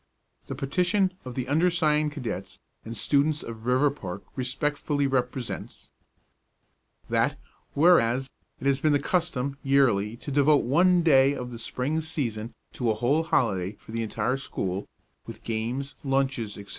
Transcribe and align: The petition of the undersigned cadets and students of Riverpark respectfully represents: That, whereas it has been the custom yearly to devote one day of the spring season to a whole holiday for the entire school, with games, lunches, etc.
The 0.47 0.55
petition 0.55 1.13
of 1.25 1.35
the 1.35 1.47
undersigned 1.47 2.11
cadets 2.11 2.57
and 2.83 2.97
students 2.97 3.43
of 3.43 3.67
Riverpark 3.67 4.23
respectfully 4.35 5.05
represents: 5.05 5.91
That, 7.07 7.37
whereas 7.75 8.27
it 8.59 8.65
has 8.65 8.81
been 8.81 8.93
the 8.93 8.97
custom 8.99 9.57
yearly 9.61 10.17
to 10.17 10.31
devote 10.31 10.63
one 10.65 11.03
day 11.03 11.33
of 11.35 11.51
the 11.51 11.59
spring 11.59 12.01
season 12.01 12.55
to 12.73 12.89
a 12.89 12.95
whole 12.95 13.21
holiday 13.21 13.73
for 13.73 13.91
the 13.91 14.01
entire 14.01 14.37
school, 14.37 14.87
with 15.27 15.43
games, 15.43 15.93
lunches, 16.03 16.57
etc. 16.57 16.69